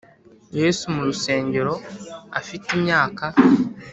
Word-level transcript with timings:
Yesu 0.59 0.83
mu 0.95 1.01
rusengero 1.07 1.73
afite 2.39 2.67
imyaka 2.77 3.25